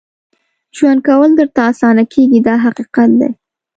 [0.77, 3.29] ژوند کول درته اسانه کېږي دا حقیقت دی.